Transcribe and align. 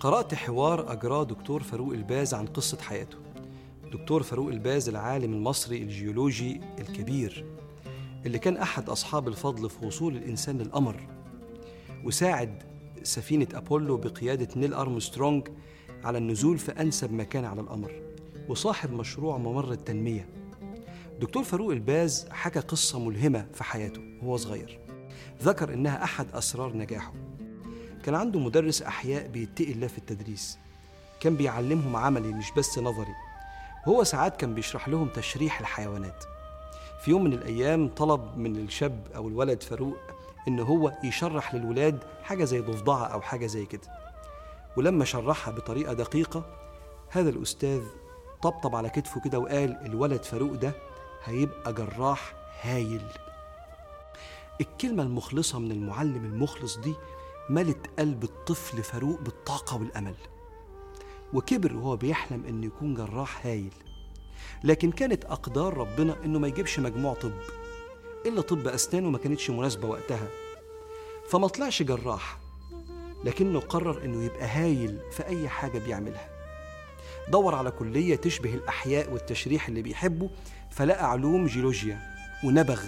قرأت 0.00 0.34
حوار 0.34 0.92
أجراه 0.92 1.24
دكتور 1.24 1.62
فاروق 1.62 1.92
الباز 1.92 2.34
عن 2.34 2.46
قصة 2.46 2.78
حياته. 2.78 3.18
دكتور 3.92 4.22
فاروق 4.22 4.48
الباز 4.48 4.88
العالم 4.88 5.32
المصري 5.32 5.82
الجيولوجي 5.82 6.60
الكبير 6.78 7.44
اللي 8.26 8.38
كان 8.38 8.56
أحد 8.56 8.88
أصحاب 8.88 9.28
الفضل 9.28 9.70
في 9.70 9.86
وصول 9.86 10.16
الإنسان 10.16 10.58
للقمر 10.58 11.00
وساعد 12.04 12.62
سفينة 13.02 13.46
أبولو 13.54 13.96
بقيادة 13.96 14.48
نيل 14.56 14.74
أرمسترونج 14.74 15.48
على 16.04 16.18
النزول 16.18 16.58
في 16.58 16.72
أنسب 16.72 17.12
مكان 17.12 17.44
على 17.44 17.60
القمر 17.60 18.02
وصاحب 18.48 18.92
مشروع 18.92 19.38
ممر 19.38 19.72
التنمية. 19.72 20.28
دكتور 21.20 21.44
فاروق 21.44 21.70
الباز 21.70 22.28
حكى 22.30 22.60
قصة 22.60 22.98
ملهمة 22.98 23.46
في 23.54 23.64
حياته 23.64 24.02
وهو 24.22 24.36
صغير. 24.36 24.78
ذكر 25.42 25.74
إنها 25.74 26.04
أحد 26.04 26.26
أسرار 26.32 26.76
نجاحه. 26.76 27.29
كان 28.04 28.14
عنده 28.14 28.40
مدرس 28.40 28.82
أحياء 28.82 29.26
بيتقي 29.26 29.72
الله 29.72 29.86
في 29.86 29.98
التدريس. 29.98 30.58
كان 31.20 31.36
بيعلمهم 31.36 31.96
عملي 31.96 32.32
مش 32.32 32.50
بس 32.56 32.78
نظري. 32.78 33.14
وهو 33.86 34.04
ساعات 34.04 34.36
كان 34.36 34.54
بيشرح 34.54 34.88
لهم 34.88 35.08
تشريح 35.08 35.60
الحيوانات. 35.60 36.24
في 37.04 37.10
يوم 37.10 37.24
من 37.24 37.32
الأيام 37.32 37.88
طلب 37.88 38.36
من 38.38 38.56
الشاب 38.56 39.06
أو 39.16 39.28
الولد 39.28 39.62
فاروق 39.62 39.96
إن 40.48 40.60
هو 40.60 40.92
يشرح 41.04 41.54
للولاد 41.54 41.98
حاجة 42.22 42.44
زي 42.44 42.60
ضفدعة 42.60 43.04
أو 43.04 43.20
حاجة 43.20 43.46
زي 43.46 43.66
كده. 43.66 43.88
ولما 44.76 45.04
شرحها 45.04 45.54
بطريقة 45.54 45.92
دقيقة 45.92 46.44
هذا 47.08 47.30
الأستاذ 47.30 47.82
طبطب 48.42 48.76
على 48.76 48.90
كتفه 48.90 49.20
كده 49.20 49.38
وقال 49.38 49.76
الولد 49.86 50.22
فاروق 50.22 50.52
ده 50.52 50.72
هيبقى 51.24 51.72
جراح 51.72 52.34
هايل. 52.62 53.02
الكلمة 54.60 55.02
المخلصة 55.02 55.58
من 55.58 55.70
المعلم 55.72 56.24
المخلص 56.24 56.78
دي 56.78 56.94
ملت 57.50 57.86
قلب 57.98 58.24
الطفل 58.24 58.82
فاروق 58.82 59.20
بالطاقة 59.20 59.76
والأمل. 59.76 60.14
وكبر 61.32 61.76
وهو 61.76 61.96
بيحلم 61.96 62.44
إنه 62.48 62.66
يكون 62.66 62.94
جراح 62.94 63.46
هايل. 63.46 63.72
لكن 64.64 64.90
كانت 64.92 65.24
أقدار 65.24 65.76
ربنا 65.76 66.16
إنه 66.24 66.38
ما 66.38 66.48
يجيبش 66.48 66.78
مجموع 66.78 67.14
طب 67.14 67.32
إلا 68.26 68.40
طب 68.40 68.68
أسنانه 68.68 69.10
ما 69.10 69.18
كانتش 69.18 69.50
مناسبة 69.50 69.88
وقتها. 69.88 70.28
فما 71.28 71.48
طلعش 71.48 71.82
جراح 71.82 72.38
لكنه 73.24 73.60
قرر 73.60 74.04
إنه 74.04 74.24
يبقى 74.24 74.46
هايل 74.46 74.98
في 75.12 75.26
أي 75.26 75.48
حاجة 75.48 75.78
بيعملها. 75.78 76.28
دور 77.28 77.54
على 77.54 77.70
كلية 77.70 78.16
تشبه 78.16 78.54
الأحياء 78.54 79.12
والتشريح 79.12 79.68
اللي 79.68 79.82
بيحبه 79.82 80.30
فلقى 80.70 81.10
علوم 81.10 81.46
جيولوجيا 81.46 81.98
ونبغ 82.44 82.82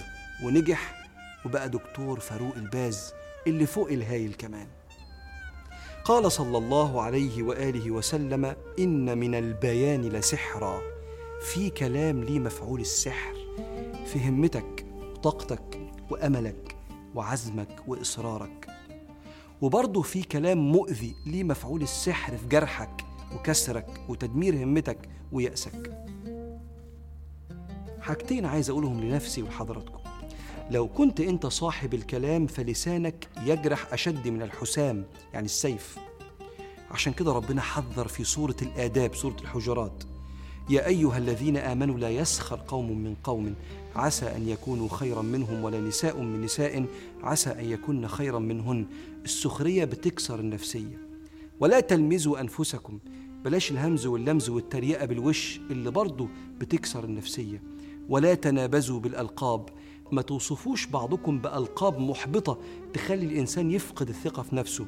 ونجح 0.44 1.08
وبقى 1.46 1.68
دكتور 1.68 2.20
فاروق 2.20 2.54
الباز. 2.56 3.12
اللي 3.46 3.66
فوق 3.66 3.88
الهايل 3.88 4.34
كمان. 4.34 4.66
قال 6.04 6.32
صلى 6.32 6.58
الله 6.58 7.02
عليه 7.02 7.42
وآله 7.42 7.90
وسلم 7.90 8.56
إن 8.78 9.18
من 9.18 9.34
البيان 9.34 10.02
لسحرا 10.02 10.80
في 11.40 11.70
كلام 11.70 12.24
ليه 12.24 12.38
مفعول 12.38 12.80
السحر 12.80 13.34
في 14.06 14.28
همتك 14.28 14.86
وطاقتك 15.12 15.80
وأملك 16.10 16.76
وعزمك 17.14 17.82
وإصرارك 17.86 18.66
وبرضه 19.60 20.02
في 20.02 20.22
كلام 20.22 20.58
مؤذي 20.72 21.14
ليه 21.26 21.44
مفعول 21.44 21.82
السحر 21.82 22.36
في 22.36 22.48
جرحك 22.48 23.04
وكسرك 23.34 24.00
وتدمير 24.08 24.64
همتك 24.64 24.98
ويأسك. 25.32 26.06
حاجتين 28.00 28.46
عايز 28.46 28.70
أقولهم 28.70 29.00
لنفسي 29.00 29.42
ولحضراتكم 29.42 30.01
لو 30.72 30.88
كنت 30.88 31.20
أنت 31.20 31.46
صاحب 31.46 31.94
الكلام 31.94 32.46
فلسانك 32.46 33.28
يجرح 33.46 33.92
أشد 33.92 34.28
من 34.28 34.42
الحسام 34.42 35.04
يعني 35.32 35.44
السيف. 35.44 35.98
عشان 36.90 37.12
كده 37.12 37.32
ربنا 37.32 37.60
حذر 37.60 38.08
في 38.08 38.24
سورة 38.24 38.56
الآداب 38.62 39.14
سورة 39.14 39.36
الحجرات. 39.40 40.04
يا 40.70 40.86
أيها 40.86 41.18
الذين 41.18 41.56
آمنوا 41.56 41.98
لا 41.98 42.10
يسخر 42.10 42.60
قوم 42.68 42.98
من 42.98 43.14
قوم. 43.24 43.54
عسى 43.96 44.26
أن 44.26 44.48
يكونوا 44.48 44.88
خيرا 44.88 45.22
منهم 45.22 45.64
ولا 45.64 45.80
نساء 45.80 46.20
من 46.20 46.40
نساء. 46.40 46.86
عسى 47.22 47.50
أن 47.50 47.64
يكون 47.64 48.08
خيرا 48.08 48.38
منهن. 48.38 48.86
السخرية 49.24 49.84
بتكسر 49.84 50.40
النفسية. 50.40 50.98
ولا 51.60 51.80
تلمزوا 51.80 52.40
أنفسكم. 52.40 52.98
بلاش 53.44 53.70
الهمز 53.70 54.06
واللمز 54.06 54.48
والتريقة 54.48 55.06
بالوش 55.06 55.60
اللي 55.70 55.90
برضه 55.90 56.28
بتكسر 56.58 57.04
النفسية. 57.04 57.62
ولا 58.08 58.34
تنابزوا 58.34 59.00
بالألقاب. 59.00 59.68
ما 60.12 60.22
توصفوش 60.22 60.86
بعضكم 60.86 61.38
بألقاب 61.38 61.98
محبطة 61.98 62.58
تخلي 62.92 63.26
الإنسان 63.26 63.70
يفقد 63.70 64.08
الثقة 64.08 64.42
في 64.42 64.56
نفسه. 64.56 64.86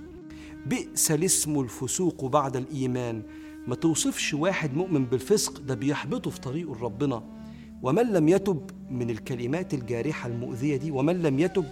بئس 0.67 1.11
الاسم 1.11 1.61
الفسوق 1.61 2.25
بعد 2.25 2.57
الإيمان. 2.57 3.23
ما 3.67 3.75
توصفش 3.75 4.35
واحد 4.35 4.75
مؤمن 4.75 5.05
بالفسق 5.05 5.61
ده 5.61 5.75
بيحبطه 5.75 6.31
في 6.31 6.41
طريقه 6.41 6.75
لربنا 6.75 7.23
ومن 7.83 8.13
لم 8.13 8.29
يتب 8.29 8.71
من 8.91 9.11
الكلمات 9.11 9.75
الجارحة 9.75 10.29
المؤذية 10.29 10.77
دي 10.77 10.91
ومن 10.91 11.23
لم 11.23 11.39
يتب 11.39 11.65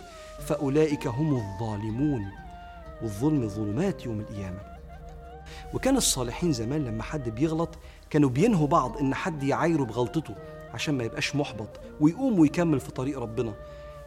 فأولئك 0.47 1.07
هم 1.07 1.35
الظالمون. 1.35 2.25
والظلم 3.03 3.49
ظلمات 3.49 4.07
يوم 4.07 4.21
القيامة. 4.21 4.61
وكان 5.75 5.97
الصالحين 5.97 6.53
زمان 6.53 6.85
لما 6.85 7.03
حد 7.03 7.29
بيغلط 7.29 7.79
كانوا 8.11 8.31
بينهوا 8.31 8.67
بعض 8.67 8.97
إن 8.97 9.15
حد 9.15 9.43
يعايره 9.43 9.85
بغلطته. 9.85 10.35
عشان 10.75 10.99
ما 10.99 11.05
يبقاش 11.05 11.37
محبط 11.37 11.81
ويقوم 12.01 12.39
ويكمل 12.39 12.81
في 12.81 12.91
طريق 12.91 13.19
ربنا. 13.19 13.55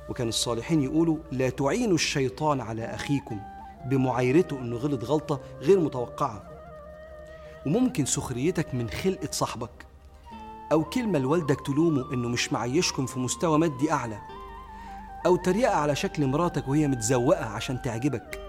وكان 0.09 0.28
الصالحين 0.28 0.84
يقولوا 0.84 1.18
لا 1.31 1.50
تعينوا 1.50 1.96
الشيطان 1.96 2.62
على 2.62 2.86
أخيكم 2.86 3.40
بمعايرته 3.86 4.59
إنه 4.59 4.76
غلط 4.76 5.03
غلطة 5.03 5.40
غير 5.62 5.80
متوقعة. 5.80 6.44
وممكن 7.66 8.06
سخريتك 8.06 8.76
من 8.76 8.90
خلقة 8.90 9.30
صاحبك 9.31 9.86
أو 10.72 10.84
كلمة 10.84 11.20
لوالدك 11.20 11.66
تلومه 11.66 12.14
إنه 12.14 12.30
مش 12.30 12.53
معيشكم 12.53 13.06
في 13.06 13.20
مستوى 13.20 13.58
مادي 13.58 13.92
أعلى 13.92 14.18
أو 15.26 15.36
تريقة 15.36 15.76
على 15.76 15.96
شكل 15.96 16.28
مراتك 16.28 16.68
وهي 16.68 16.88
متزوقة 16.88 17.46
عشان 17.46 17.82
تعجبك. 17.82 18.44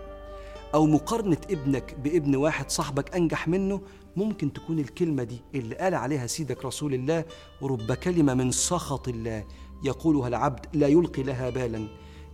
أو 0.77 0.87
مقارنة 0.87 1.39
ابنك 1.51 1.95
بابن 1.95 2.37
واحد 2.37 2.71
صاحبك 2.71 3.15
أنجح 3.15 3.49
منه 3.49 3.81
ممكن 4.17 4.53
تكون 4.53 4.79
الكلمة 4.79 5.23
دي 5.23 5.41
اللي 5.55 5.75
قال 5.75 5.95
عليها 5.95 6.27
سيدك 6.27 6.65
رسول 6.65 6.95
الله 6.95 7.25
ورب 7.61 7.93
كلمة 7.93 8.35
من 8.35 8.51
سخط 8.51 9.09
الله. 9.09 9.45
يقولها 9.85 10.29
العبد 10.29 10.67
لا 10.73 10.87
يلقي 10.89 11.23
لها 11.23 11.51
بالا 11.51 11.89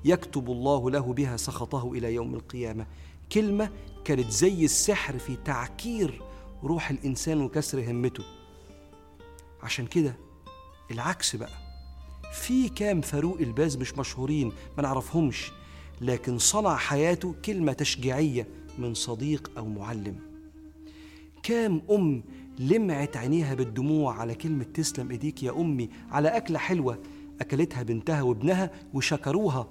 يكتب 0.04 0.50
الله 0.50 0.91
له 0.91 1.12
بها 1.12 1.36
سخطه 1.36 1.92
إلى 1.92 2.14
يوم 2.14 2.34
القيامة. 2.34 2.86
كلمة 3.32 3.70
كانت 4.04 4.31
زي 4.31 4.64
السحر 4.64 5.19
في 5.19 5.36
تعكير 5.36 6.22
روح 6.64 6.91
الإنسان 6.91 7.41
وكسر 7.42 7.91
همته. 7.91 8.25
عشان 9.62 9.86
كده 9.86 10.16
العكس 10.91 11.36
بقى. 11.36 11.62
في 12.32 12.69
كام 12.69 13.00
فاروق 13.00 13.38
الباز 13.41 13.76
مش 13.76 13.98
مشهورين 13.98 14.52
ما 14.76 14.82
نعرفهمش. 14.82 15.52
لكن 16.00 16.38
صنع 16.38 16.76
حياته 16.76 17.34
كلمة 17.44 17.72
تشجيعية 17.72 18.47
من 18.78 18.94
صديق 18.94 19.50
أو 19.58 19.66
معلم. 19.66 20.16
كام 21.42 21.82
أم 21.91 22.22
لمعت 22.58 23.16
عينيها 23.16 23.54
بالدموع 23.54 24.14
على 24.20 24.34
كلمة 24.34 24.64
تسلم 24.64 25.10
إيديك 25.10 25.42
يا 25.42 25.50
أمي 25.60 25.88
على 26.10 26.28
أكلة 26.28 26.58
حلوة 26.58 26.98
أكلتها 27.41 27.82
بنتها 27.82 28.22
وابنها 28.22 28.70
وشكروها 28.94 29.69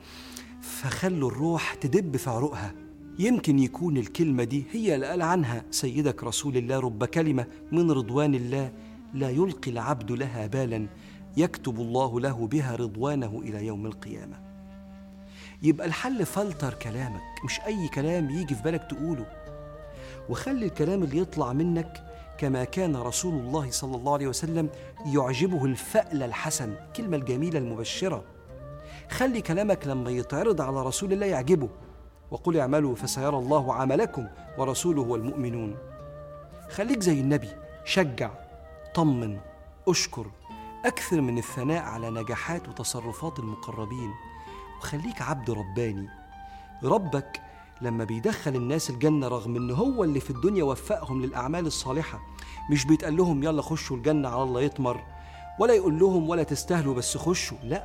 فخلوا 0.62 1.30
الروح 1.31 1.74
تدب 1.74 2.18
في 2.18 2.30
عروقها. 2.30 2.74
يمكن 3.20 3.60
يكون 3.60 3.98
الكلمة 3.98 4.44
دي 4.44 4.64
هي 4.72 4.95
اللي 4.95 5.06
قال 5.07 5.22
عنها 5.22 5.66
سيدك 5.72 6.24
رسول 6.24 6.57
الله 6.57 6.80
رب 6.80 7.06
كلمة 7.06 7.48
من 7.72 7.92
رضوان 7.92 8.36
الله 8.36 8.72
لا 9.13 9.30
يلقي 9.30 9.72
العبد 9.72 10.12
لها 10.12 10.48
بالا 10.48 10.88
يكتب 11.38 11.80
الله 11.80 12.19
له 12.19 12.48
بها 12.48 12.75
رضوانه 12.75 13.42
إلى 13.44 13.66
يوم 13.66 13.86
القيامة. 13.86 14.50
يبقى 15.62 15.88
الحل 15.88 16.25
فلتر 16.25 16.74
كلامك 16.74 17.22
مش 17.46 17.60
أي 17.62 17.88
كلام 17.88 18.30
يجي 18.30 18.56
في 18.56 18.63
بالك 18.63 18.84
تقوله. 18.90 19.25
وخلي 20.30 20.66
الكلام 20.66 21.04
اللي 21.04 21.18
يطلع 21.18 21.54
منك 21.54 22.04
كما 22.38 22.63
كان 22.63 22.96
رسول 22.96 23.34
الله 23.34 23.72
صلى 23.72 23.96
الله 23.96 24.13
عليه 24.13 24.28
وسلم 24.28 24.69
يعجبه 25.06 25.66
الفأل 25.66 26.24
الحسن 26.24 26.75
كلمة 26.96 27.18
الجميلة 27.18 27.60
المبشرة. 27.60 28.24
خلي 29.10 29.42
كلامك 29.42 29.88
لما 29.88 30.12
يتعرض 30.12 30.62
على 30.62 30.81
رسول 30.84 31.13
الله 31.13 31.25
يعجبه. 31.25 31.69
وقل 32.31 32.57
اعملوا 32.57 32.96
فسيرى 32.96 33.38
الله 33.38 33.74
عملكم 33.74 34.28
ورسوله 34.57 35.02
والمؤمنون 35.02 35.78
خليك 36.69 37.02
زي 37.02 37.19
النبي 37.19 37.50
شجع 37.86 38.30
طمن 38.96 39.40
أشكر 39.88 40.25
أكثر 40.86 41.22
من 41.22 41.38
الثناء 41.38 41.84
على 41.84 42.10
نجاحات 42.10 42.69
وتصرفات 42.69 43.40
المقربين. 43.40 44.12
وخليك 44.81 45.22
عبد 45.22 45.50
رباني. 45.50 46.10
ربك 46.83 47.42
لما 47.81 48.04
بيدخل 48.04 48.56
الناس 48.56 48.89
الجنة 48.89 49.28
رغم 49.28 49.56
إن 49.56 49.72
هو 49.72 50.04
اللي 50.04 50.19
في 50.19 50.30
الدنيا 50.30 50.63
وفقهم 50.63 51.22
للأعمال 51.22 51.66
الصالحة 51.68 52.19
مش 52.72 52.86
بيتقال 52.86 53.18
لهم 53.18 53.44
يلا 53.44 53.62
خشوا 53.62 53.98
الجنة 53.98 54.30
على 54.30 54.44
الله 54.44 54.62
يطمر 54.62 55.04
ولا 55.60 55.74
يقول 55.74 56.00
لهم 56.00 56.30
ولا 56.30 56.44
تستاهلوا 56.44 56.95
بس 56.95 57.18
خشوا 57.18 57.57
لا. 57.63 57.83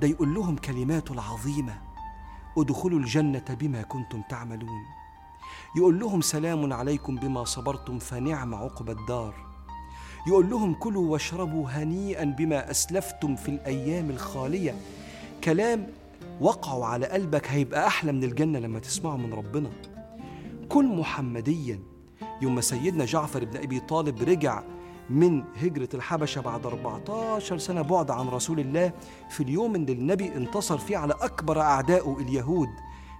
ده 0.00 0.08
يقول 0.08 0.34
لهم 0.34 0.56
كلماته 0.56 1.12
العظيمة 1.12 1.78
ادخلوا 2.58 2.98
الجنة 2.98 3.44
بما 3.60 3.82
كنتم 3.82 4.22
تعملون. 4.28 4.82
يقول 5.76 6.00
لهم 6.00 6.20
سلام 6.20 6.72
عليكم 6.72 7.16
بما 7.16 7.44
صبرتم 7.44 7.98
فنعم 7.98 8.54
عقب 8.54 8.90
الدار. 8.90 9.34
يقول 10.26 10.50
لهم 10.50 10.74
كلوا 10.74 11.12
واشربوا 11.12 11.70
هنيئا 11.70 12.24
بما 12.24 12.70
أسلفتم 12.70 13.36
في 13.36 13.48
الأيام 13.48 14.10
الخالية. 14.10 14.74
كلام 15.44 15.86
وقعوا 16.40 16.86
على 16.86 17.06
قلبك 17.06 17.46
هيبقى 17.50 17.86
أحلى 17.86 18.12
من 18.12 18.24
الجنة 18.24 18.58
لما 18.58 18.78
تسمعه 18.78 19.16
من 19.16 19.32
ربنا. 19.34 19.70
كن 20.68 20.96
محمديا. 20.96 21.80
يوم 22.42 22.60
سيدنا 22.60 23.04
جعفر 23.04 23.44
بن 23.44 23.56
أبي 23.56 23.80
طالب 23.80 24.22
رجع 24.22 24.62
من 25.10 25.44
هجرة 25.56 25.88
الحبشة 25.94 26.40
بعد 26.40 26.66
14 26.66 27.58
سنة 27.58 27.82
بعد 27.82 28.10
عن 28.10 28.28
رسول 28.28 28.60
الله 28.60 28.92
في 29.30 29.42
اليوم 29.42 29.74
اللي 29.74 29.92
النبي 29.92 30.36
انتصر 30.36 30.78
فيه 30.78 30.96
على 30.96 31.14
أكبر 31.20 31.60
أعدائه 31.60 32.16
اليهود 32.20 32.68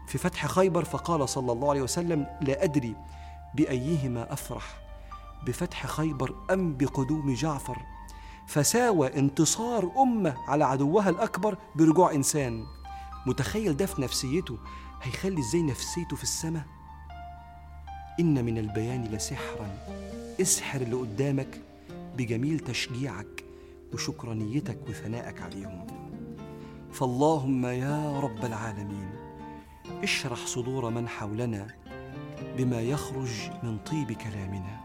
في 0.06 0.18
فتح 0.18 0.46
خيبر 0.46 0.84
فقال 0.84 1.28
صلى 1.28 1.52
الله 1.52 1.70
عليه 1.70 1.82
وسلم 1.82 2.26
لا 2.40 2.64
أدري 2.64 2.96
بأيهما 3.54 4.32
أفرح. 4.32 4.64
بفتح 5.46 5.86
خيبر 5.86 6.34
أم 6.52 6.76
بقدوم 6.76 7.34
جعفر 7.34 7.78
فساوى 8.46 9.18
انتصار 9.18 9.92
أمة 10.02 10.34
على 10.48 10.64
عدوها 10.64 11.08
الأكبر 11.10 11.58
برجوع 11.76 12.12
إنسان. 12.14 12.64
متخيل 13.26 13.76
ده 13.76 13.86
في 13.86 14.02
نفسيته؟ 14.02 14.58
هيخلي 15.02 15.40
إزاي 15.40 15.62
نفسيته 15.62 16.16
في 16.16 16.22
السماء؟ 16.22 16.64
إن 18.20 18.44
من 18.44 18.58
البيان 18.58 19.04
لسحرا 19.04 19.78
اسحر 20.40 20.80
اللي 20.80 20.96
قدامك 20.96 21.60
بجميل 22.16 22.58
تشجيعك 22.58 23.44
وشكرانيتك 23.94 24.78
وثنائك 24.88 25.42
عليهم. 25.42 25.86
فاللهم 26.92 27.66
يا 27.66 28.20
رب 28.20 28.44
العالمين 28.44 29.10
اشرح 30.02 30.46
صدور 30.46 30.90
من 30.90 31.08
حولنا 31.08 31.66
بما 32.56 32.80
يخرج 32.80 33.30
من 33.62 33.78
طيب 33.78 34.12
كلامنا. 34.12 34.82